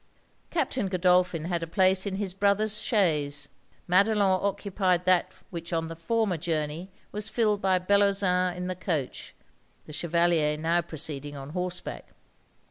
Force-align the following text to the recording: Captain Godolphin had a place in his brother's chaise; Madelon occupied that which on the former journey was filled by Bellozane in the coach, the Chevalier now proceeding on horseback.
Captain 0.49 0.87
Godolphin 0.87 1.45
had 1.45 1.61
a 1.61 1.67
place 1.67 2.07
in 2.07 2.15
his 2.15 2.33
brother's 2.33 2.81
chaise; 2.81 3.49
Madelon 3.87 4.39
occupied 4.43 5.05
that 5.05 5.31
which 5.51 5.71
on 5.71 5.89
the 5.89 5.95
former 5.95 6.37
journey 6.37 6.89
was 7.11 7.29
filled 7.29 7.61
by 7.61 7.77
Bellozane 7.77 8.55
in 8.55 8.65
the 8.65 8.75
coach, 8.75 9.35
the 9.85 9.93
Chevalier 9.93 10.57
now 10.57 10.81
proceeding 10.81 11.35
on 11.37 11.51
horseback. 11.51 12.13